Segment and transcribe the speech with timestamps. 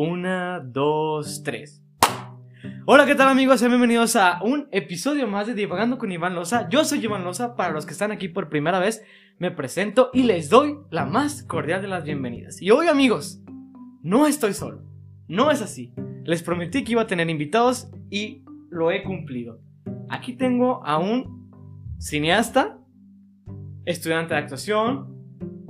[0.00, 1.82] Una, dos, tres.
[2.86, 3.58] Hola, ¿qué tal amigos?
[3.58, 6.68] Sean bienvenidos a un episodio más de Divagando con Iván Loza.
[6.68, 9.02] Yo soy Iván Loza, para los que están aquí por primera vez,
[9.40, 12.62] me presento y les doy la más cordial de las bienvenidas.
[12.62, 13.42] Y hoy amigos,
[14.00, 14.84] no estoy solo,
[15.26, 15.92] no es así.
[16.22, 19.58] Les prometí que iba a tener invitados y lo he cumplido.
[20.10, 21.50] Aquí tengo a un
[21.98, 22.78] cineasta,
[23.84, 25.08] estudiante de actuación,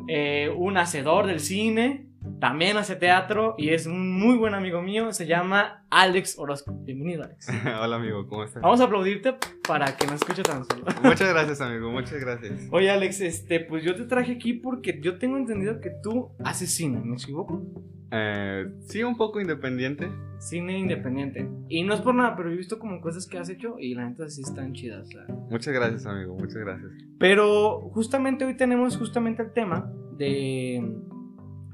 [0.07, 2.08] eh, un hacedor del cine,
[2.41, 6.73] también hace teatro y es un muy buen amigo mío, se llama Alex Orozco.
[6.85, 7.49] Bienvenido, Alex.
[7.83, 8.63] Hola, amigo, ¿cómo estás?
[8.63, 9.35] Vamos a aplaudirte
[9.67, 10.85] para que no escuche tan solo.
[11.03, 12.69] Muchas gracias, amigo, muchas gracias.
[12.71, 16.71] Oye, Alex, este, pues yo te traje aquí porque yo tengo entendido que tú haces
[16.75, 17.63] cine, ¿me equivoco?
[18.11, 20.09] Eh, sí, un poco independiente.
[20.39, 21.49] Cine independiente.
[21.69, 24.09] Y no es por nada, pero he visto como cosas que has hecho y la
[24.09, 25.09] neta sí están chidas.
[25.09, 25.27] sea.
[25.51, 26.91] Muchas gracias, amigo, muchas gracias.
[27.19, 30.83] Pero justamente hoy tenemos justamente el tema de...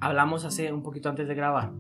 [0.04, 1.72] Hablamos hace un poquito antes de grabar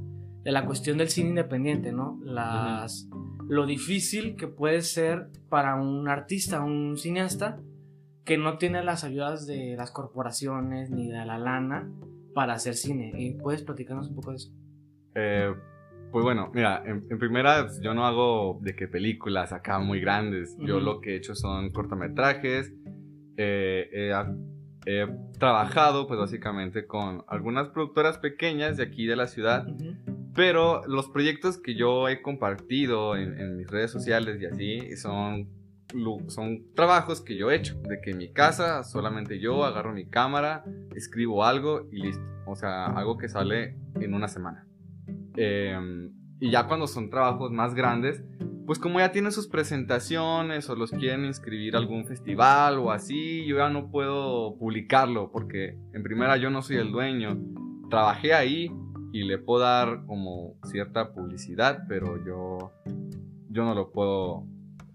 [0.44, 2.18] de la cuestión del cine independiente, ¿no?
[2.22, 3.08] Las,
[3.48, 7.58] Lo difícil que puede ser para un artista, un cineasta,
[8.24, 11.90] que no tiene las ayudas de las corporaciones ni de la lana
[12.34, 13.12] para hacer cine.
[13.16, 14.50] ¿Y ¿Puedes platicarnos un poco de eso?
[15.14, 15.54] Eh,
[16.10, 20.56] pues bueno, mira, en, en primera yo no hago de que películas acá muy grandes.
[20.58, 20.84] Yo Ujú.
[20.84, 22.72] lo que he hecho son cortometrajes.
[23.36, 24.12] Eh, he,
[24.86, 25.06] he
[25.38, 29.66] trabajado pues básicamente con algunas productoras pequeñas de aquí de la ciudad.
[29.68, 29.96] Ujú.
[30.34, 35.48] Pero los proyectos que yo he compartido en, en mis redes sociales y así son,
[36.28, 37.76] son trabajos que yo he hecho.
[37.82, 42.24] De que en mi casa solamente yo agarro mi cámara, escribo algo y listo.
[42.46, 44.66] O sea, algo que sale en una semana.
[45.36, 45.78] Eh,
[46.40, 48.22] y ya cuando son trabajos más grandes,
[48.66, 53.44] pues como ya tienen sus presentaciones o los quieren inscribir a algún festival o así,
[53.46, 57.38] yo ya no puedo publicarlo porque en primera yo no soy el dueño.
[57.90, 58.70] Trabajé ahí
[59.12, 62.72] y le puedo dar como cierta publicidad, pero yo,
[63.50, 64.46] yo no lo puedo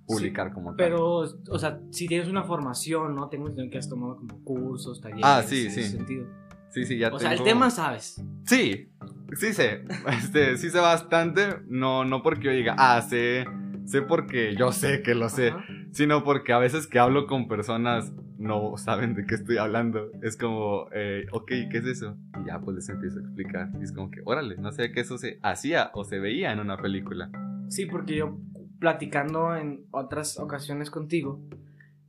[0.08, 0.78] publicar como tal.
[0.78, 3.30] Pero, o sea, si tienes una formación, ¿no?
[3.30, 5.24] Tengo que has tomado como cursos, talleres.
[5.26, 5.98] Ah, sí, en ese sí.
[5.98, 6.26] sentido.
[6.72, 8.24] Sí, sí, ya O sea, el tema sabes.
[8.46, 8.92] Sí,
[9.38, 9.84] sí sé.
[10.08, 11.60] Este, sí sé bastante.
[11.68, 13.46] No, no porque yo diga, ah, sé,
[13.90, 15.50] sé porque yo sé que lo sé.
[15.50, 15.66] Ajá.
[15.92, 20.12] Sino porque a veces que hablo con personas no saben de qué estoy hablando.
[20.22, 22.16] Es como, eh, ok, ¿qué es eso?
[22.42, 23.70] Y ya pues les empiezo a explicar.
[23.80, 26.60] Y es como que, órale, no sé que eso se hacía o se veía en
[26.60, 27.30] una película.
[27.68, 28.38] Sí, porque yo
[28.80, 31.42] platicando en otras ocasiones contigo,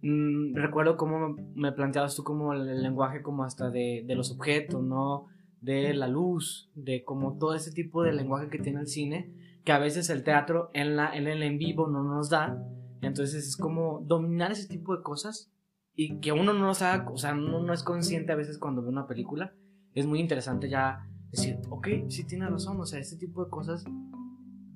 [0.03, 4.31] mm, recuerdo cómo me- planteabas tú como el, el lenguaje como hasta de, de los
[4.31, 5.27] objetos, ¿no?
[5.61, 9.31] De la luz, de como todo ese tipo de lenguaje que tiene el cine,
[9.65, 12.63] que a veces el teatro en, la, en el en vivo no nos da.
[13.03, 15.51] Entonces es como dominar ese tipo de cosas
[15.95, 18.83] y que uno no los haga, o sea, uno no es consciente a veces cuando
[18.83, 19.55] ve una película.
[19.95, 23.85] Es muy interesante ya decir, ok, sí tiene razón, o sea, este tipo de cosas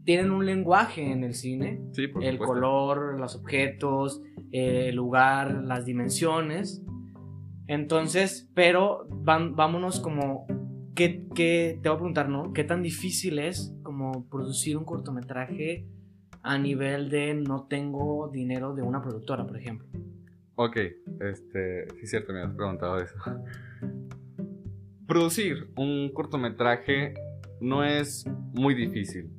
[0.05, 4.21] tienen un lenguaje en el cine, Sí, por el color, los objetos,
[4.53, 6.83] eh, el lugar, las dimensiones.
[7.67, 10.47] Entonces, pero van, vámonos como,
[10.95, 12.53] ¿qué, qué- te voy a preguntar, ¿no?
[12.53, 15.87] ¿Qué tan difícil es como producir un cortometraje
[16.43, 19.89] a nivel de no tengo dinero de una productora, por ejemplo?
[20.57, 20.77] Ok,
[21.21, 23.15] este, es cierto, me has preguntado eso.
[25.07, 27.15] Producir un cortometraje
[27.61, 29.31] no es muy difícil.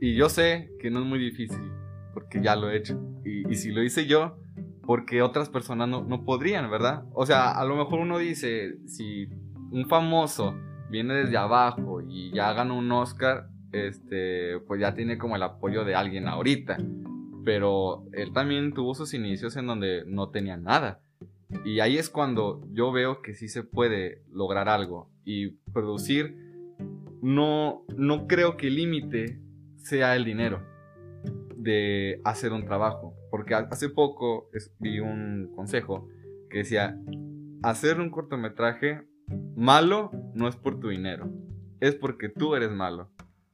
[0.00, 1.72] Y yo sé que no es muy difícil,
[2.14, 3.00] porque ya lo he hecho.
[3.24, 4.38] Y, y si lo hice yo,
[4.82, 7.04] porque otras personas no, no podrían, ¿verdad?
[7.12, 9.28] O sea, a lo mejor uno dice, si
[9.70, 10.54] un famoso
[10.90, 15.84] viene desde abajo y ya gana un Oscar, este, pues ya tiene como el apoyo
[15.84, 16.78] de alguien ahorita
[17.44, 21.00] pero él también tuvo sus inicios en donde no tenía nada.
[21.64, 25.10] Y ahí es cuando yo veo que sí se puede lograr algo.
[25.24, 26.36] Y producir,
[27.20, 29.40] no, no creo que el límite
[29.76, 30.62] sea el dinero
[31.56, 33.14] de hacer un trabajo.
[33.28, 36.06] Porque ha- hace poco vi un consejo
[36.48, 36.96] que decía,
[37.64, 39.02] hacer un cortometraje
[39.56, 41.28] malo no es por tu dinero,
[41.80, 43.10] es porque tú eres malo.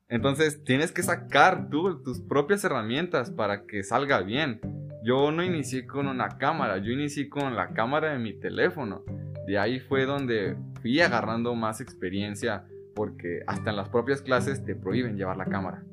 [0.09, 4.61] Entonces tienes que sacar tú tus propias herramientas para que salga bien.
[5.05, 9.05] Yo no inicié con una cámara, yo inicié con la cámara de mi teléfono.
[9.47, 12.65] De ahí fue donde fui agarrando más experiencia
[12.95, 15.85] porque hasta en las propias clases te prohíben llevar la cámara.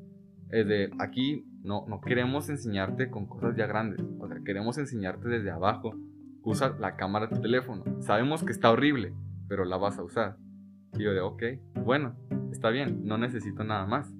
[0.49, 5.27] Es de aquí no, no queremos enseñarte con cosas ya grandes, o sea, queremos enseñarte
[5.27, 5.93] desde abajo.
[6.41, 7.83] Usa la cámara de tu teléfono.
[8.01, 9.13] Sabemos que está horrible,
[9.49, 10.37] pero la vas a usar.
[10.97, 11.43] Y yo de, ok,
[11.83, 12.15] bueno,
[12.51, 14.11] está bien, no necesito nada más.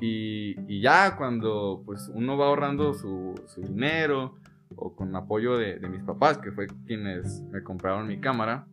[0.00, 4.34] Y, y ya cuando pues uno va ahorrando su, su dinero
[4.76, 8.66] o con apoyo de, de mis papás, que fue quienes me compraron mi cámara,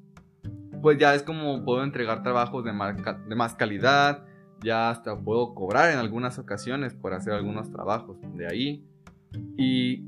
[0.81, 4.25] pues ya es como puedo entregar trabajos de más, ca- de más calidad,
[4.63, 8.85] ya hasta puedo cobrar en algunas ocasiones por hacer algunos trabajos de ahí.
[9.57, 10.03] Y,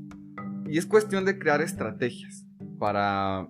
[0.66, 2.44] y es cuestión de crear estrategias
[2.78, 3.48] para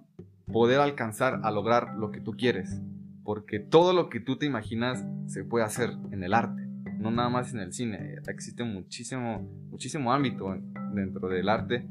[0.53, 2.81] poder alcanzar a lograr lo que tú quieres.
[3.25, 6.63] Porque todo lo que tú te imaginas se puede hacer en el arte,
[6.99, 8.17] no nada más en el cine.
[8.29, 9.41] Existe muchísimo,
[9.71, 10.55] muchísimo ámbito
[10.95, 11.87] dentro del arte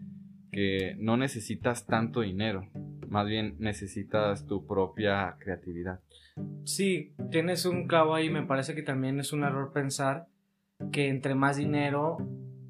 [0.51, 2.69] que no necesitas tanto dinero,
[3.09, 5.99] más bien necesitas tu propia creatividad.
[6.63, 10.27] Sí, tienes un clavo ahí, me parece que también es un error pensar
[10.91, 12.17] que entre más dinero,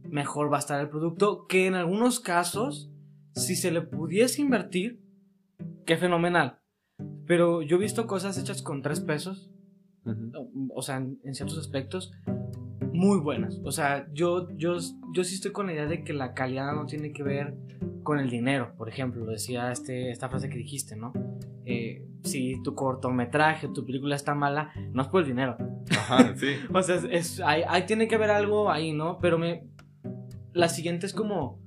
[0.10, 2.90] mejor va a estar el producto, que en algunos casos,
[3.36, 5.02] si se le pudiese invertir,
[5.86, 6.60] qué fenomenal.
[7.26, 9.50] Pero yo he visto cosas hechas con tres pesos,
[10.74, 12.12] o, sea, en, ciertos aspectos,
[12.92, 13.60] muy buenas.
[13.64, 14.78] O sea, yo, yo,
[15.14, 17.56] yo sí estoy con la idea de que la calidad no tiene que ver
[18.04, 21.14] con el dinero, por ejemplo, decía este, esta frase que dijiste, ¿no?
[21.66, 25.58] Eh, si tu cortometraje, tu película está mala, no es por el dinero.
[25.92, 26.56] Ajá, sí.
[26.74, 29.20] o sea, es, ahí, tiene que haber algo ahí, ¿no?
[29.20, 29.66] Pero me,
[30.52, 31.62] la siguiente es como,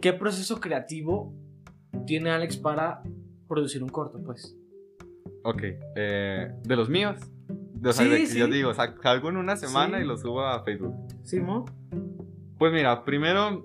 [0.00, 1.34] ¿qué proceso creativo
[2.06, 3.02] tiene Alex para
[3.48, 4.57] producir un corto, pues?
[5.44, 5.62] Ok,
[5.96, 7.16] eh, de los míos.
[7.84, 10.94] O sea, de que yo digo, salgo en una semana y lo subo a Facebook.
[11.22, 11.64] Sí, ¿no?
[12.58, 13.64] Pues mira, primero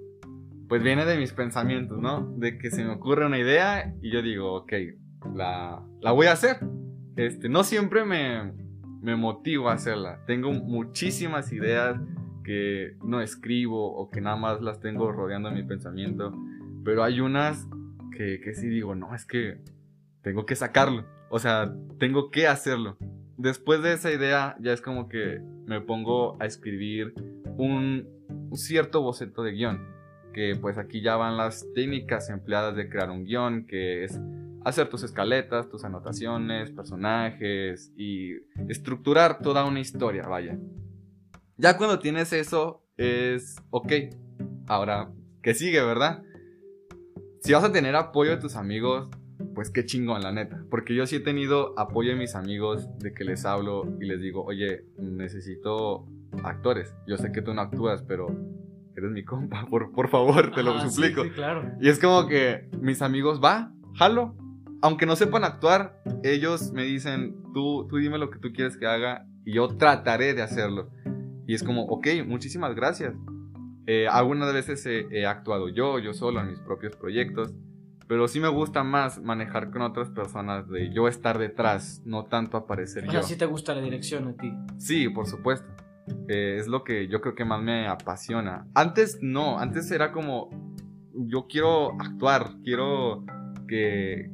[0.68, 2.34] pues viene de mis pensamientos, ¿no?
[2.38, 4.74] De que se me ocurre una idea y yo digo, ok,
[5.36, 6.58] la, la voy a hacer.
[7.16, 8.54] Este, no siempre me,
[9.02, 10.24] me motivo a hacerla.
[10.26, 12.00] Tengo muchísimas ideas
[12.44, 16.34] que no escribo o que nada más las tengo rodeando mi pensamiento.
[16.84, 17.68] Pero hay unas
[18.18, 19.60] que, que sí digo, no, es que
[20.24, 21.06] tengo que sacarlo.
[21.34, 22.96] O sea, tengo que hacerlo.
[23.38, 27.16] Después de esa idea ya es como que me pongo a escribir
[27.58, 28.08] un,
[28.54, 29.84] cierto boceto de guion
[30.32, 34.20] que pues aquí ya van las técnicas empleadas de crear un guion, que es
[34.64, 38.34] hacer tus escaletas, tus anotaciones, personajes y
[38.70, 40.60] estructurar toda una historia, vaya.
[41.58, 43.92] Ya cuando tienes eso es, ok,
[44.68, 46.22] ahora, ¿qué sigue, verdad?
[47.42, 49.10] Si vas a tener apoyo de tus amigos,
[49.54, 50.64] pues qué chingón, la neta.
[50.70, 54.22] Porque yo sí he tenido apoyo de mis amigos de que les hablo y les
[54.22, 56.08] digo, oye, necesito
[56.44, 56.96] actores.
[57.08, 58.28] Yo sé que tú no actúas, pero
[58.96, 61.24] eres mi compa, por, por favor, te lo suplico.
[61.24, 61.72] Sí, claro.
[61.82, 64.36] Y es como que mis amigos, va, jalo.
[64.82, 68.86] Aunque no sepan actuar, ellos me dicen, tú, tú dime lo que tú quieres que
[68.86, 70.90] haga y yo trataré de hacerlo.
[71.48, 73.16] Y es como, ok, muchísimas gracias.
[73.86, 77.54] Eh, algunas veces he, actuado yo, yo solo en mis propios proyectos,
[78.08, 82.58] pero sí me gusta más manejar con otras personas, de yo estar detrás, no tanto
[82.58, 83.12] aparecer o yo.
[83.12, 84.54] Sea, sí te gusta la dirección a ti.
[84.78, 85.68] Sí, por supuesto.
[86.28, 88.68] Eh, es lo que yo creo que más me apasiona.
[88.74, 90.50] Antes no, antes era como,
[91.14, 93.24] yo quiero actuar, quiero
[93.68, 94.32] que,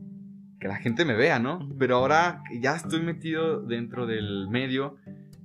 [0.60, 1.70] que la gente me vea, ¿no?
[1.78, 4.98] Pero ahora que ya estoy metido dentro del medio,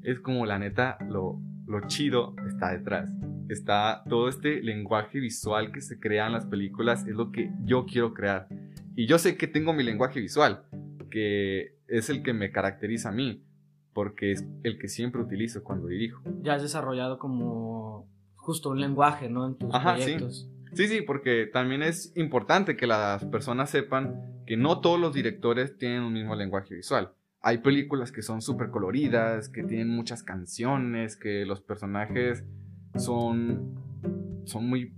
[0.02, 3.10] es como la neta, lo, lo chido está detrás.
[3.48, 7.86] Está todo este lenguaje visual que se crea en las películas, es lo que yo
[7.86, 8.48] quiero crear.
[8.96, 10.64] Y yo sé que tengo mi lenguaje visual,
[11.10, 13.44] que es el que me caracteriza a mí
[13.94, 16.22] porque es el que siempre utilizo cuando dirijo.
[16.42, 19.46] Ya has desarrollado como justo un lenguaje, ¿no?
[19.46, 20.50] En tus proyectos.
[20.70, 20.76] Sí.
[20.76, 25.78] sí, sí, porque también es importante que las personas sepan que no todos los directores
[25.78, 27.12] tienen un mismo lenguaje visual.
[27.40, 32.44] Hay películas que son súper coloridas, que tienen muchas canciones, que los personajes
[32.96, 33.74] son,
[34.44, 34.92] son muy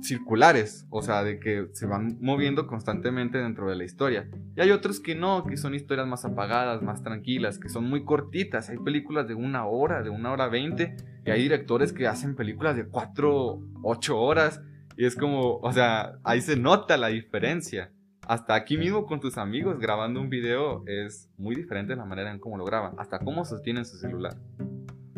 [0.00, 4.28] circulares, o sea, de que se van moviendo constantemente dentro de la historia.
[4.56, 8.04] Y hay otros que no, que son historias más apagadas, más tranquilas, que son muy
[8.04, 8.70] cortitas.
[8.70, 12.76] Hay películas de una hora, de una hora veinte, y hay directores que hacen películas
[12.76, 14.62] de cuatro, ocho horas.
[14.96, 17.92] Y es como, o sea, ahí se nota la diferencia.
[18.26, 22.38] Hasta aquí mismo con tus amigos grabando un video es muy diferente la manera en
[22.38, 24.36] cómo lo graban, hasta cómo sostienen su celular.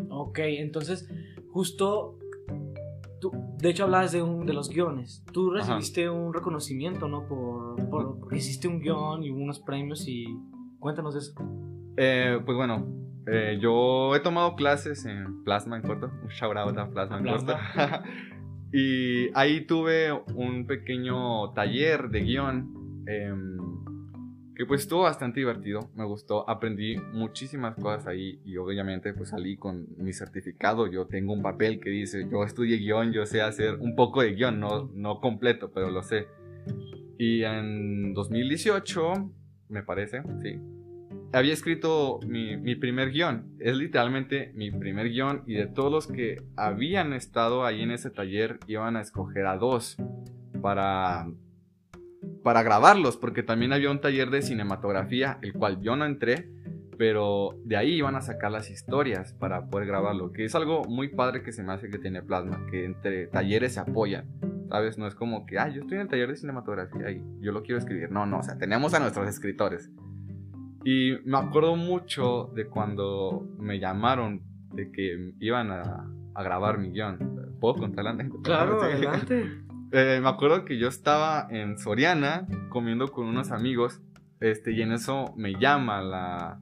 [0.07, 1.09] Ok, entonces
[1.51, 2.17] justo
[3.29, 5.23] de hecho, hablabas de, un, de los guiones.
[5.31, 7.27] Tú recibiste un reconocimiento, ¿no?
[7.27, 10.25] Por, por, porque hiciste un guion y unos premios y
[10.79, 11.33] cuéntanos eso.
[11.97, 12.87] Eh, pues bueno,
[13.27, 16.09] eh, yo he tomado clases en Plasma en corto.
[16.23, 17.55] Un shout out a Plasma en corto.
[18.73, 23.03] y ahí tuve un pequeño taller de guion.
[23.07, 23.33] Eh,
[24.55, 29.57] que pues estuvo bastante divertido, me gustó, aprendí muchísimas cosas ahí y obviamente pues salí
[29.57, 33.75] con mi certificado, yo tengo un papel que dice yo estudié guion, yo sé hacer
[33.75, 36.27] un poco de guion, no, no completo, pero lo sé.
[37.17, 39.31] Y en 2018,
[39.69, 40.59] me parece, sí,
[41.33, 46.07] había escrito mi, mi primer guion, es literalmente mi primer guion y de todos los
[46.07, 49.97] que habían estado ahí en ese taller iban a escoger a dos
[50.61, 51.27] para
[52.43, 56.49] para grabarlos, porque también había un taller de cinematografía, el cual yo no entré,
[56.97, 61.09] pero de ahí iban a sacar las historias para poder grabarlo, que es algo muy
[61.09, 64.27] padre que se me hace que tiene Plasma, que entre talleres se apoyan,
[64.69, 64.97] ¿sabes?
[64.97, 67.63] No es como que, ah, yo estoy en el taller de cinematografía y yo lo
[67.63, 68.11] quiero escribir.
[68.11, 69.89] No, no, o sea, tenemos a nuestros escritores.
[70.83, 74.41] Y me acuerdo mucho de cuando me llamaron
[74.73, 77.57] de que iban a, a grabar mi guion.
[77.59, 78.43] ¿Puedo contar la anécdota?
[78.43, 79.60] Claro, adelante.
[79.93, 84.01] Eh, me acuerdo que yo estaba en Soriana comiendo con unos amigos
[84.39, 86.61] este, y en eso me llama la,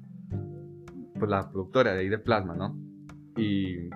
[1.18, 2.76] pues, la productora de ahí de Plasma, ¿no?
[3.38, 3.90] Y,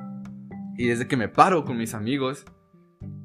[0.78, 2.46] y desde que me paro con mis amigos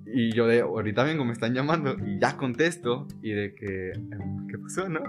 [0.06, 4.46] y yo de, ahorita vengo, me están llamando y ya contesto y de que, em,
[4.48, 5.00] ¿qué pasó, no?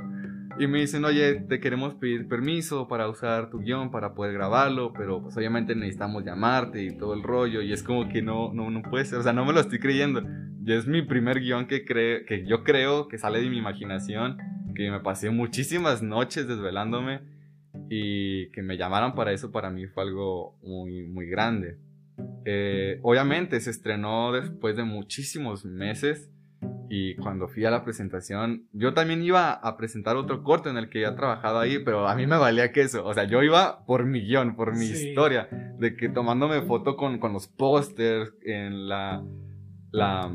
[0.59, 4.91] Y me dicen, oye, te queremos pedir permiso para usar tu guion, para poder grabarlo,
[4.91, 7.61] pero pues obviamente necesitamos llamarte y todo el rollo.
[7.61, 9.79] Y es como que no, no, no puede ser, o sea, no me lo estoy
[9.79, 10.21] creyendo.
[10.65, 14.37] Y es mi primer guion que, cre que yo creo que sale de mi imaginación,
[14.75, 17.21] que me pasé muchísimas noches desvelándome
[17.89, 21.77] y que me llamaran para eso para mí fue algo muy, muy grande.
[22.45, 26.29] Eh, obviamente se estrenó después de muchísimos meses
[26.89, 30.89] y cuando fui a la presentación, yo también iba a presentar otro corto en el
[30.89, 33.05] que ya trabajado ahí, pero a mí me valía que eso.
[33.05, 35.09] O sea, yo iba por mi guion, por mi Sí.
[35.09, 35.47] historia,
[35.77, 39.23] de que tomándome foto con, con los pósters en la,
[39.91, 40.31] la,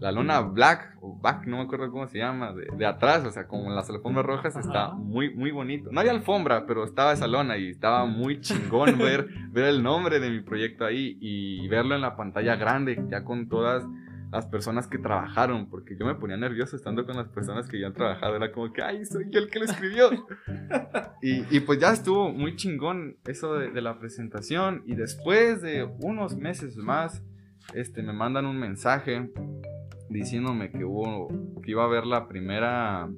[0.00, 3.30] la lona black, o back, no me acuerdo cómo se llama, de, de atrás, o
[3.30, 5.90] sea, como en las alfombras rojas, está muy, muy bonito.
[5.92, 10.20] No había alfombra, pero estaba esa lona y estaba muy chingón ver, ver el nombre
[10.20, 13.84] de mi proyecto ahí y verlo en la pantalla grande, ya con todas
[14.32, 17.88] las personas que trabajaron, porque yo me ponía nervioso estando con las personas que ya
[17.88, 20.10] han trabajado, era como que, ay, soy yo el que lo escribió.
[21.22, 25.84] y, y pues ya estuvo muy chingón eso de, de la presentación y después de
[26.00, 27.22] unos meses más,
[27.74, 29.30] este, me mandan un mensaje
[30.08, 31.28] diciéndome que hubo,
[31.62, 33.08] que iba a haber la primera,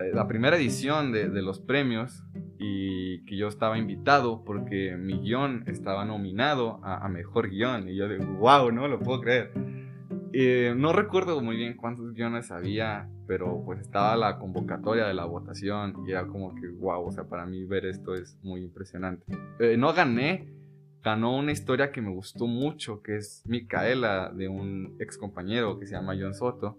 [0.00, 2.22] eh, la primera edición de, los premios
[2.58, 7.88] y que yo estaba invitado porque mi guion estaba nominado a, a mejor guion.
[7.88, 9.52] Y yo de, wow, no lo puedo creer.
[10.32, 15.24] Eh, no recuerdo muy bien cuántos guiones había, pero pues estaba la convocatoria de la
[15.24, 19.24] votación y era como que, wow, o sea, para mí ver esto es muy impresionante.
[19.58, 20.48] Eh, no gané,
[21.02, 25.86] ganó una historia que me gustó mucho, que es Micaela, de un ex compañero que
[25.86, 26.76] se llama John Soto.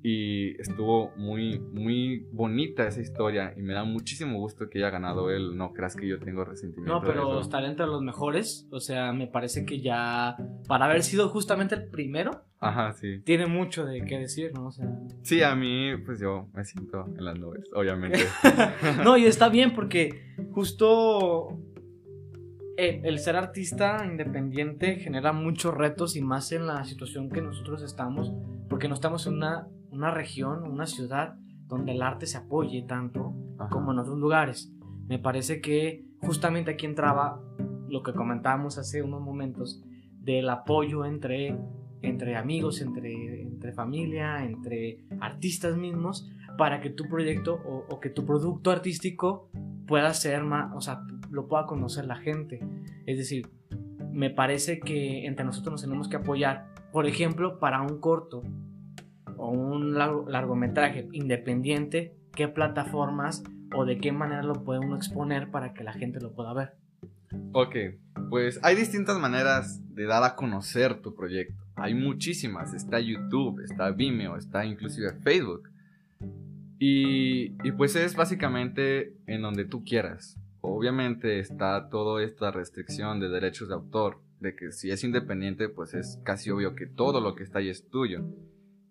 [0.00, 5.28] Y estuvo muy, muy bonita esa historia y me da muchísimo gusto que haya ganado
[5.30, 5.56] él.
[5.56, 6.94] No creas que yo tengo resentimiento.
[6.94, 10.36] No, pero estar entre los mejores, o sea, me parece que ya,
[10.68, 13.20] para haber sido justamente el primero, Ajá, sí.
[13.24, 14.68] tiene mucho de qué decir, ¿no?
[14.68, 14.86] O sea,
[15.22, 18.20] Sí, a mí, pues yo me siento en las nubes, obviamente.
[19.04, 21.58] no, y está bien porque justo
[22.78, 27.82] el, el ser artista independiente genera muchos retos y más en la situación que nosotros
[27.82, 28.32] estamos,
[28.70, 31.34] porque no estamos en una, una región, una ciudad
[31.66, 33.68] donde el arte se apoye tanto Ajá.
[33.68, 34.72] como en otros lugares.
[35.08, 37.42] Me parece que justamente aquí entraba
[37.88, 39.82] lo que comentábamos hace unos momentos
[40.20, 41.58] del apoyo entre,
[42.00, 48.10] entre amigos, entre, entre familia, entre artistas mismos, para que tu proyecto o, o que
[48.10, 49.50] tu producto artístico
[49.88, 52.60] pueda ser más, o sea, lo pueda conocer la gente.
[53.06, 53.48] Es decir,
[54.12, 56.66] me parece que entre nosotros nos tenemos que apoyar.
[56.92, 58.42] Por ejemplo, para un corto
[59.36, 63.42] o un largo- largometraje independiente, qué plataformas
[63.74, 66.72] o de qué manera lo puede uno exponer para que la gente lo pueda ver.
[67.52, 67.76] Ok,
[68.30, 71.54] pues hay distintas maneras de dar a conocer tu proyecto.
[71.76, 72.72] Hay muchísimas.
[72.74, 75.68] Está YouTube, está Vimeo, está inclusive Facebook.
[76.80, 80.36] Y pues es básicamente en donde tú quieras.
[80.60, 85.94] Obviamente está toda esta restricción de derechos de autor, de que si es independiente, pues
[85.94, 88.24] es casi obvio que todo lo que está ahí es tuyo.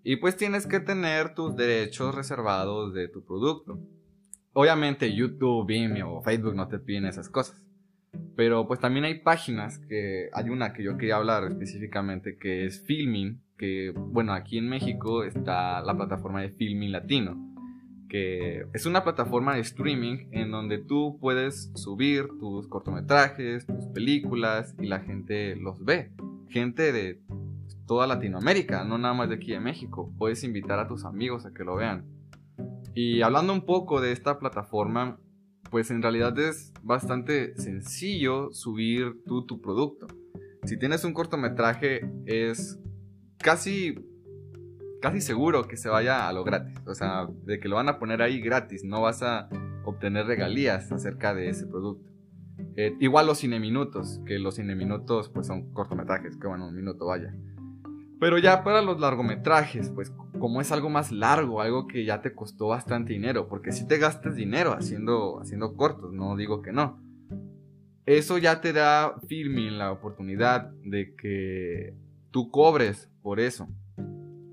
[0.04, 3.80] Y pues tienes que tener tus derechos reservados de tu producto.
[4.54, 7.62] Obviamente YouTube, Vimeo o Facebook no te piden esas cosas.
[8.36, 12.82] Pero pues también hay páginas que hay una que yo quería hablar específicamente que es
[12.82, 17.57] Filmin, que bueno, aquí en México está la plataforma de Filmin Latino,
[18.08, 24.76] que es una plataforma de streaming en donde tú puedes subir tus cortometrajes, tus películas
[24.80, 26.12] y la gente los ve.
[26.50, 27.22] Gente de
[27.86, 30.14] toda Latinoamérica, no nada más de aquí de México.
[30.18, 32.06] Puedes invitar a tus amigos a que lo vean.
[32.94, 35.20] Y hablando un poco de esta plataforma,
[35.70, 40.08] pues en realidad es bastante sencillo subir tú tu producto.
[40.64, 42.80] Si tienes un cortometraje es
[43.38, 43.96] casi
[45.02, 48.00] casi seguro que se vaya a lo gratis, o sea, de que lo van a
[48.00, 49.50] poner ahí gratis, no vas a
[49.84, 52.12] obtener regalías acerca de ese producto.
[52.76, 57.34] Eh, igual los cineminutos, que los cineminutos pues son cortometrajes, que bueno, un minuto vaya.
[58.20, 62.34] Pero ya para los largometrajes, pues como es algo más largo, algo que ya te
[62.34, 67.00] costó bastante dinero, porque si te gastas dinero haciendo, haciendo cortos, no digo que no.
[68.06, 71.94] Eso ya te da filming la oportunidad de que
[72.32, 73.68] tú cobres por eso.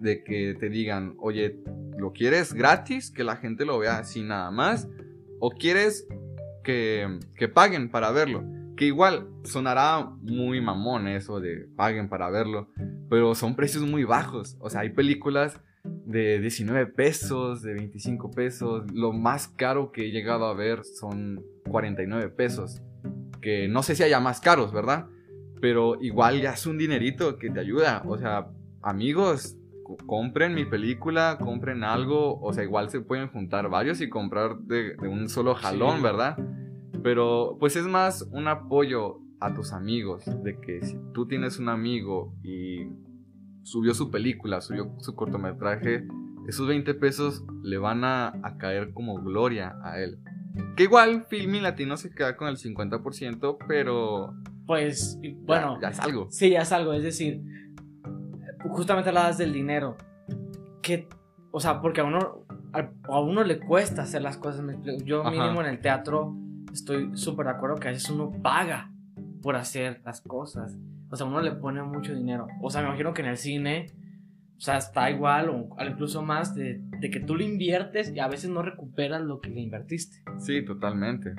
[0.05, 1.57] De que te digan, oye,
[1.97, 3.11] ¿lo quieres gratis?
[3.11, 4.87] Que la gente lo vea así nada más.
[5.41, 6.07] ¿O quieres
[6.63, 8.45] que, que paguen para verlo?
[8.77, 12.69] Que igual sonará muy mamón eso de paguen para verlo,
[13.09, 14.59] pero son precios muy bajos.
[14.61, 18.85] O sea, hay películas de 19 pesos, de 25 pesos.
[18.93, 22.83] Lo más caro que he llegado a ver son 49 pesos.
[23.41, 25.07] Que no sé si haya más caros, ¿verdad?
[25.61, 28.03] Pero igual ya es un dinerito que te ayuda.
[28.07, 28.49] O sea,
[28.83, 29.57] amigos,
[30.07, 32.41] compren mi película, compren algo.
[32.41, 36.37] O sea, igual se pueden juntar varios y comprar de, un solo jalón, ¿verdad?
[37.03, 40.25] Pero pues es más un apoyo a tus amigos.
[40.43, 42.89] De que si tú tienes un amigo y
[43.63, 46.07] subió su película, subió su cortometraje,
[46.49, 50.19] esos 20 pesos le van a, caer como gloria a él.
[50.77, 54.35] Que igual Filmi Latino se queda con el 50%, pero...
[54.67, 55.79] Pues, bueno...
[55.81, 56.29] Ya, es algo.
[56.31, 56.93] Sí, ya es algo.
[56.93, 57.43] Es decir,
[58.71, 59.97] justamente hablabas del dinero.
[60.83, 61.09] Que,
[61.51, 64.65] o sea, porque a uno, a, uno le cuesta hacer las cosas.
[65.05, 66.37] Yo mínimo en el teatro
[66.73, 68.91] estoy súper de acuerdo que a veces uno paga
[69.43, 70.77] por hacer las cosas.
[71.11, 72.49] O sea, uno le pone mucho dinero.
[72.61, 73.87] O sea, me imagino que en el cine,
[74.57, 78.51] o sea, está igual o incluso más de, que tú lo inviertes y a veces
[78.51, 80.23] no recuperas lo que le invertiste.
[80.39, 81.35] Sí, totalmente.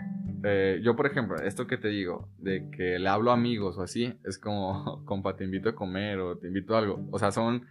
[0.47, 3.81] Eh, yo, por ejemplo, esto que te digo, de que le hablo a amigos o
[3.81, 7.07] así, es como, compa, te invito a comer o te invito a algo.
[7.11, 7.65] O sea, son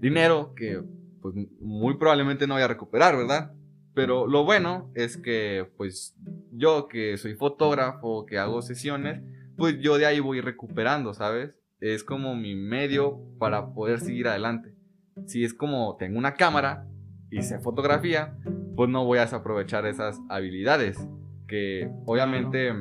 [0.00, 0.82] dinero que
[1.22, 3.52] pues muy probablemente no voy a recuperar, ¿verdad?
[3.94, 6.16] Pero lo bueno es que, pues,
[6.50, 9.22] yo que soy fotógrafo, que hago sesiones,
[9.56, 11.54] pues yo de ahí voy recuperando, ¿sabes?
[11.80, 14.74] Es como mi medio para poder seguir adelante.
[15.26, 16.86] Si es como tengo una cámara
[17.30, 18.36] y sé fotografía,
[18.74, 20.98] pues no voy a desaprovechar esas habilidades
[21.46, 22.72] que obviamente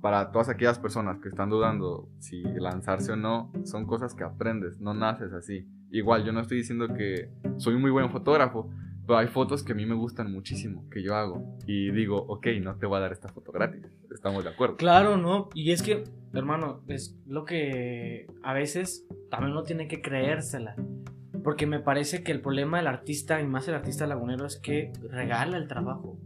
[0.00, 4.80] para todas aquellas personas que están dudando si lanzarse o no, son cosas que aprendes,
[4.80, 5.66] no naces así.
[5.90, 8.70] Igual yo no estoy diciendo que soy un muy buen fotógrafo,
[9.06, 11.56] pero hay fotos que a mí me gustan muchísimo, que yo hago.
[11.66, 13.82] Y digo, ok, no te voy a dar esta foto gratis.
[14.12, 14.76] Estamos de acuerdo.
[14.76, 15.48] Claro, ¿no?
[15.54, 20.74] Y es que, hermano, es lo que a veces también uno tiene que creérsela.
[21.44, 24.92] Porque me parece que el problema del artista, y más el artista lagunero, es que
[25.08, 26.18] regala el trabajo.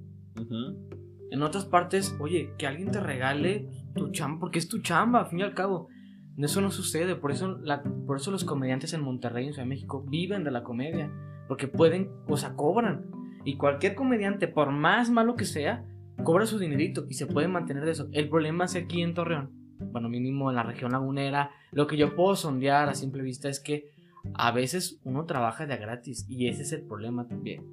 [1.30, 5.26] En otras partes, oye, que alguien te regale tu chamba, porque es tu chamba, al
[5.26, 5.88] fin y al cabo.
[6.36, 7.58] Eso no sucede, por eso,
[8.06, 11.10] por eso los comediantes en Monterrey, en Ciudad de México, viven de la comedia
[11.50, 13.06] porque pueden, o sea, cobran.
[13.44, 15.84] Y cualquier comediante, por más malo que sea,
[16.22, 18.08] cobra su dinerito y se puede mantener de eso.
[18.12, 22.14] El problema es aquí en Torreón, bueno, mínimo en la región lagunera, lo que yo
[22.14, 23.90] puedo sondear a simple vista es que
[24.34, 27.64] a veces uno trabaja de gratis y ese es el problema también.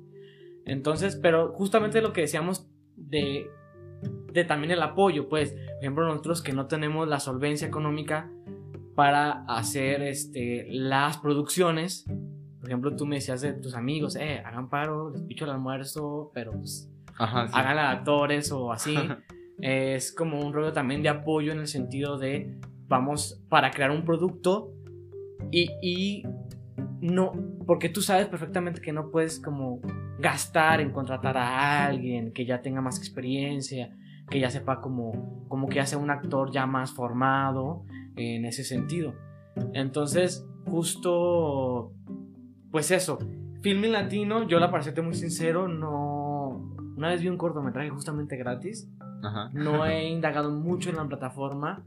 [0.65, 2.67] Entonces, pero justamente lo que decíamos
[3.09, 3.49] de,
[4.31, 8.31] de también el apoyo, pues, por ejemplo, nosotros que no tenemos la solvencia económica
[8.95, 12.05] para hacer este, las producciones,
[12.59, 16.31] por ejemplo, tú me decías de tus amigos, eh, hagan paro, les picho el almuerzo,
[16.33, 18.95] pero pues hagan actores o así.
[19.59, 24.05] es como un rollo también de apoyo en el sentido de vamos para crear un
[24.05, 24.71] producto
[25.51, 26.23] y, y
[27.01, 27.31] no,
[27.65, 29.81] porque tú sabes perfectamente que no puedes como
[30.19, 33.95] gastar en contratar a alguien que ya tenga más experiencia,
[34.29, 37.83] que ya sepa como, como que ya sea un actor ya más formado
[38.15, 39.13] en ese sentido.
[39.73, 41.93] Entonces, justo
[42.71, 43.17] pues eso,
[43.61, 46.75] filming latino, yo la para serte muy sincero, no...
[46.95, 48.89] Una vez vi un cortometraje justamente gratis.
[49.53, 51.85] No he indagado mucho en la plataforma,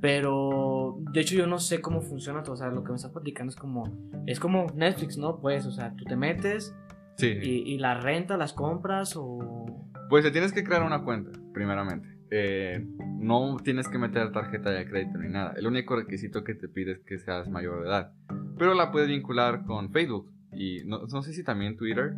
[0.00, 2.54] pero de hecho yo no sé cómo funciona todo.
[2.54, 3.84] O sea, lo que me estás platicando es como,
[4.26, 5.40] es como Netflix, ¿no?
[5.40, 6.74] Pues, o sea, tú te metes
[7.16, 7.38] sí.
[7.42, 9.66] y, y la renta, las compras o...
[10.08, 12.08] Pues te tienes que crear una cuenta, primeramente.
[12.30, 12.86] Eh,
[13.18, 15.54] no tienes que meter tarjeta de crédito ni nada.
[15.56, 18.12] El único requisito que te pide es que seas mayor de edad
[18.58, 22.14] pero la puedes vincular con Facebook y no, no, sé si también Twitter.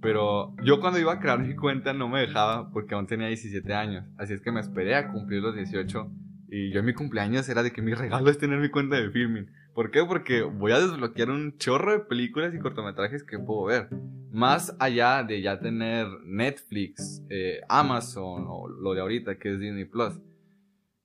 [0.00, 3.74] Pero yo cuando iba a crear mi cuenta no me dejaba porque aún tenía 17
[3.74, 4.04] años.
[4.16, 6.08] Así es que me esperé a cumplir los 18.
[6.50, 9.10] Y yo en mi cumpleaños era de que mi regalo es tener mi cuenta de
[9.10, 9.50] filming.
[9.74, 10.04] ¿Por qué?
[10.04, 13.88] Porque voy a desbloquear un chorro de películas y cortometrajes que puedo ver.
[14.30, 19.84] Más allá de ya tener Netflix, eh, Amazon o lo de ahorita que es Disney
[19.84, 20.20] Plus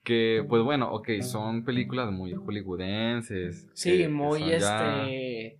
[0.03, 3.67] que pues bueno, ok, son películas muy hollywoodenses.
[3.73, 5.60] Sí, muy este...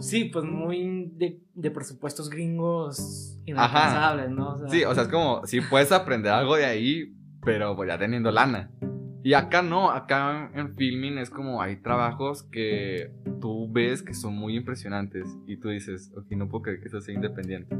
[0.00, 4.68] sí, pues muy de, presupuestos gringos inalcanzables, ¿no?
[4.68, 8.30] sí, o sea, es como, sí puedes aprender algo de ahí, pero pues ya teniendo
[8.30, 8.70] lana.
[9.26, 13.10] Y acá no, acá en filming es como hay trabajos que
[13.40, 17.00] tú ves que son muy impresionantes y tú dices, ok, no puedo creer que eso
[17.00, 17.76] sea independiente.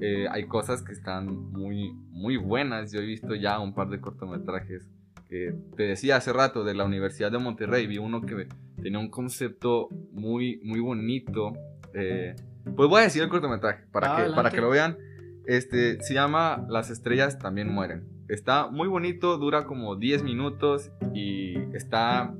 [0.00, 2.90] Eh, hay cosas que están muy, muy buenas.
[2.90, 4.88] Yo he visto ya un par de cortometrajes
[5.28, 7.86] que te decía hace rato de la Universidad de Monterrey.
[7.86, 8.48] Vi uno que
[8.80, 11.52] tenía un concepto muy, muy bonito.
[11.92, 14.96] Eh, pues voy a decir el cortometraje para, que, para que lo vean.
[15.44, 18.17] Este, se llama Las estrellas también mueren.
[18.28, 22.34] Está muy bonito, dura como 10 minutos y está...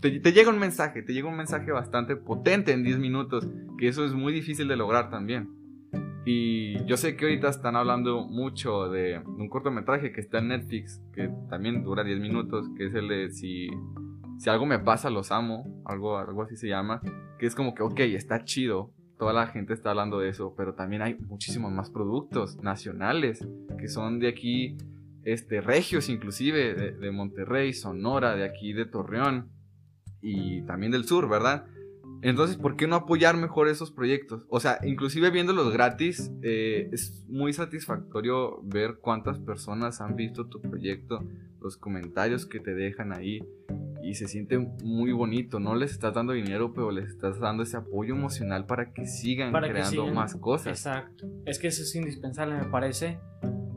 [0.00, 3.48] Te, llega un mensaje, te llega un mensaje bastante potente en 10 minutos,
[3.78, 5.48] que eso es muy difícil de lograr también.
[6.26, 11.00] Y yo sé que ahorita están hablando mucho de, un cortometraje que está en Netflix,
[11.12, 13.68] que también dura 10 minutos, que es el de si,
[14.38, 17.00] si algo me pasa, los amo, algo, algo así se llama,
[17.38, 20.74] que es como que, ok, está chido, toda la gente está hablando de eso, pero
[20.74, 23.46] también hay muchísimos más productos nacionales
[23.78, 24.76] que son de aquí,
[25.24, 29.50] este, regios inclusive, de, Monterrey, Sonora, de aquí de Torreón
[30.20, 31.66] y también del sur, ¿verdad?
[32.22, 34.46] Entonces, ¿por qué no apoyar mejor esos proyectos?
[34.48, 40.60] O sea, inclusive viéndolos gratis, eh, es muy satisfactorio ver cuántas personas han visto tu
[40.62, 41.22] proyecto,
[41.60, 43.40] los comentarios que te dejan ahí
[44.02, 45.60] y se siente muy bonito.
[45.60, 49.52] No les estás dando dinero, pero les estás dando ese apoyo emocional para que sigan
[49.52, 50.66] creando más cosas.
[50.68, 51.26] Exacto.
[51.46, 53.18] Es que eso es indispensable, me parece.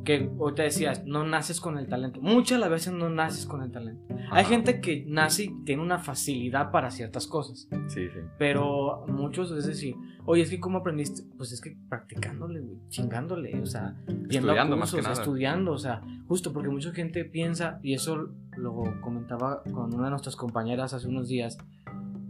[0.08, 2.22] Que hoy te decías, no naces con el talento.
[2.22, 4.08] Muchas las veces no naces con el talento.
[4.32, 7.68] Hay gente que nace y tiene una facilidad para ciertas cosas.
[7.88, 8.20] Sí, sí.
[8.40, 11.24] Pero muchos es decir, oye, es que ¿cómo aprendiste?
[11.36, 13.98] Pues es que practicándole, chingándole, o sea,
[14.30, 19.02] estudiando, cursos, más que estudiando, o sea, justo porque mucha gente piensa, y eso lo
[19.02, 21.58] comentaba con una de nuestras compañeras hace unos días,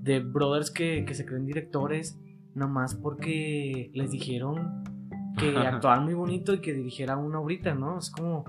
[0.01, 2.19] de brothers que, que se creen directores,
[2.55, 4.96] nomás porque les dijeron
[5.37, 7.99] que actuaban muy bonito y que dirigieran una ahorita, ¿no?
[7.99, 8.45] Es como,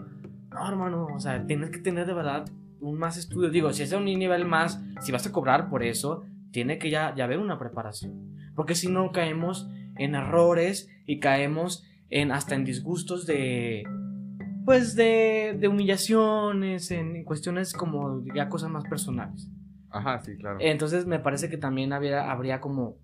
[0.50, 2.48] no, hermano, o sea, tienes que tener de verdad
[2.80, 3.50] un más estudio.
[3.50, 6.90] Digo, si es a un nivel más, si vas a cobrar por eso, tiene que
[6.90, 8.34] ya, ya haber una preparación.
[8.54, 13.84] Porque si no caemos en errores y caemos en hasta en disgustos de
[14.64, 19.48] pues de, de humillaciones, en cuestiones como ya cosas más personales.
[19.88, 20.58] Ajá, sí, claro.
[20.60, 22.96] Entonces me parece que también habría, habría como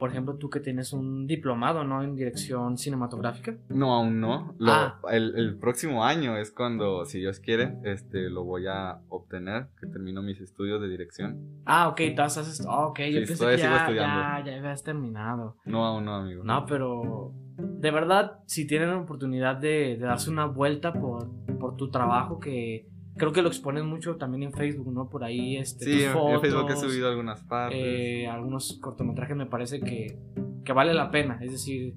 [0.00, 2.02] por ejemplo, tú que tienes un diplomado, ¿no?
[2.02, 3.54] En dirección cinematográfica.
[3.68, 4.54] No, aún no.
[4.66, 4.98] Ah.
[5.10, 10.22] el, próximo año es cuando, si Dios quiere, este, lo voy a obtener, que termino
[10.22, 11.60] mis estudios de dirección.
[11.66, 15.58] Ah, ok, estás, haces, oh, ok, yo pensé que ya, ya, ya habías terminado.
[15.66, 16.44] No, aún no, amigo.
[16.44, 21.76] No, pero de verdad, si tienen la oportunidad de, de darse una vuelta por, por
[21.76, 25.08] tu trabajo, que creo que lo exponen mucho también en Facebook, ¿no?
[25.08, 27.78] Por ahí, este, sí, en Facebook he subido algunas partes.
[27.80, 30.18] Eh, algunos cortometrajes me parece que,
[30.64, 31.94] que vale la pena, es decir,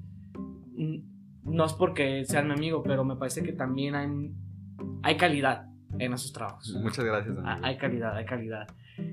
[1.43, 4.10] no es porque sean mi amigo, pero me parece que también hay,
[5.02, 6.76] hay calidad en esos trabajos.
[6.82, 7.38] Muchas gracias.
[7.38, 7.65] Amigo.
[7.65, 8.67] Hay calidad, hay calidad.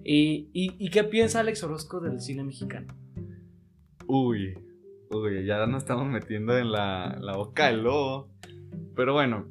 [0.04, 2.94] ¿Y, y, y qué piensa Alex Orozco del cine mexicano?
[4.06, 4.54] Uy,
[5.10, 8.28] uy, ya nos estamos metiendo en la, la boca del lobo.
[8.94, 9.46] Pero bueno,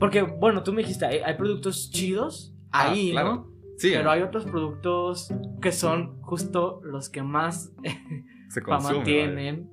[0.00, 3.52] porque, bueno, tú me dijiste, hay, productos chidos ah, ahí, ¿no?
[3.76, 3.90] Sí.
[3.92, 7.70] Pero hay otros productos que son justo los que más
[8.48, 9.70] se consumen.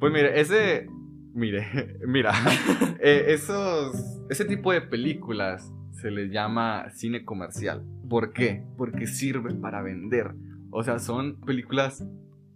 [0.00, 0.88] Pues mire, ese.
[1.34, 2.32] Mire, mira.
[3.00, 3.94] Eh, esos.
[4.30, 7.84] Ese tipo de películas se les llama cine comercial.
[8.08, 8.64] ¿Por qué?
[8.78, 10.34] Porque sirve para vender.
[10.70, 12.02] O sea, son películas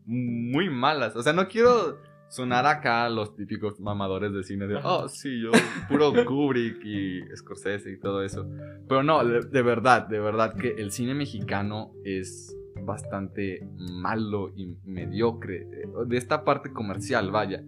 [0.06, 1.14] muy malas.
[1.14, 1.98] O sea, no quiero
[2.30, 5.50] sonar acá los típicos mamadores de cine de, oh, sí, yo,
[5.88, 8.48] puro Kubrick y Scorsese y todo eso.
[8.88, 15.66] Pero no, de, verdad, de verdad que el cine mexicano es bastante malo y mediocre.
[16.06, 17.62] De esta parte comercial, vaya.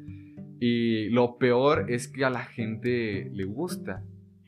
[0.60, 4.04] Y lo peor es que a la gente le gusta.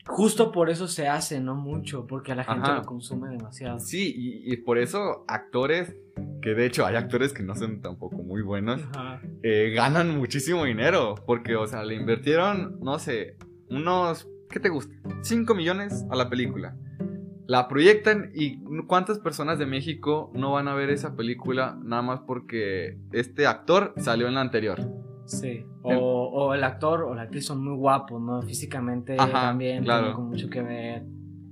[0.07, 3.79] Justo por eso se hace, no mucho, porque a la gente lo consume demasiado.
[3.79, 5.95] Sí, y, por eso actores,
[6.41, 8.81] que de hecho hay actores que no son tampoco muy buenos,
[9.41, 13.37] eh, ganan muchísimo dinero, porque, o sea, le invirtieron, no sé,
[13.69, 14.93] unos, ¿qué te gusta?
[15.21, 16.77] 5 millones a la película.
[17.47, 22.21] La proyectan y cuántas personas de México no van a ver esa película nada más
[22.21, 24.79] porque este actor salió en la anterior.
[25.25, 25.65] Sí.
[25.81, 28.41] O, el actor o la actriz son muy guapos, ¿no?
[28.41, 30.13] Físicamente también claro.
[30.13, 31.03] con mucho que ver.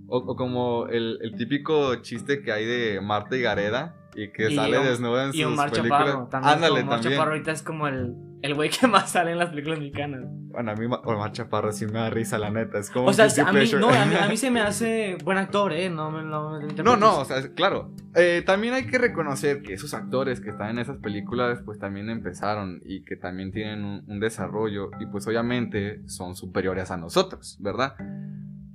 [0.07, 4.77] O, como el, el, típico chiste que hay de Marta y Gareda y que sale
[4.77, 5.71] desnuda en y sus películas.
[5.71, 7.13] Chaparro, también Ándale, Omar también.
[7.13, 10.21] Chaparro ahorita es como el, el güey que más sale en las películas mexicanas.
[10.25, 12.77] Bueno, a mí Omar Chaparro sí me da risa, la neta.
[12.77, 15.37] Es como o sea, a mí, no, a, mí, a mí, se me hace buen
[15.37, 15.89] actor, ¿eh?
[15.89, 17.95] No, no, no, no, o sea, claro.
[18.15, 22.09] Eh, también hay que reconocer que esos actores que están en esas películas, pues también
[22.09, 27.57] empezaron y que también tienen un, un desarrollo y pues obviamente son superiores a nosotros,
[27.61, 27.95] ¿verdad?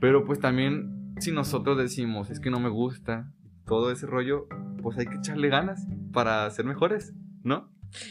[0.00, 3.30] Pero pues también si nosotros decimos, es que no me gusta,
[3.66, 4.48] todo ese rollo,
[4.82, 7.68] pues hay que echarle ganas para ser mejores, ¿no?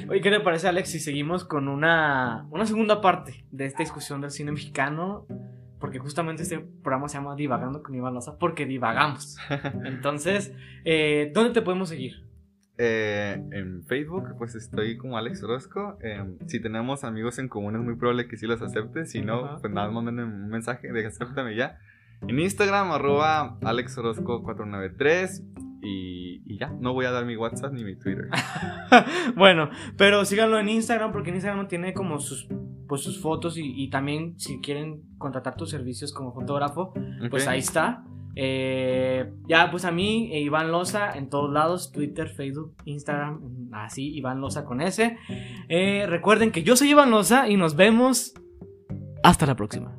[0.10, 4.22] Oye, ¿qué te parece, Alex, si seguimos con una, una segunda parte de esta discusión
[4.22, 5.26] del cine mexicano?
[5.80, 9.38] Porque justamente este programa se llama Divagando con Iván Loza, porque divagamos.
[9.86, 10.54] Entonces,
[10.86, 12.28] eh, ¿dónde te podemos seguir?
[12.80, 15.98] Eh, en Facebook, pues estoy como Alex Orozco.
[16.04, 19.06] Eh, si tenemos amigos en común, es muy probable que sí los acepte.
[19.06, 21.80] Si no, pues nada, manden un mensaje de acéptame ya.
[22.28, 25.44] En Instagram, arroba Alex Orozco 493.
[26.48, 28.30] Y, ya, no voy a dar mi WhatsApp ni mi Twitter.
[29.36, 32.48] bueno, pero síganlo en Instagram porque en Instagram tiene como sus,
[32.88, 36.94] pues, sus fotos y, y también si quieren contratar tus servicios como fotógrafo,
[37.30, 38.04] pues ahí está.
[38.40, 44.16] Eh, ya, pues a mí, eh, Iván Loza en todos lados, Twitter, Facebook, Instagram, así,
[44.16, 45.18] Iván Loza con S.
[45.70, 48.36] Eh, recuerden que yo soy Iván Loza y nos vemos
[49.24, 49.96] hasta la próxima.